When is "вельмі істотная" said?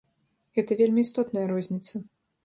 0.79-1.43